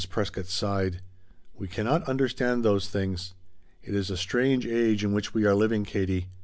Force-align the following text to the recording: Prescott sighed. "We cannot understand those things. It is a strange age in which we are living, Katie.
Prescott 0.09 0.47
sighed. 0.47 0.99
"We 1.53 1.67
cannot 1.67 2.09
understand 2.09 2.65
those 2.65 2.87
things. 2.89 3.35
It 3.83 3.93
is 3.93 4.09
a 4.09 4.17
strange 4.17 4.65
age 4.65 5.03
in 5.03 5.13
which 5.13 5.35
we 5.35 5.45
are 5.45 5.53
living, 5.53 5.83
Katie. 5.85 6.29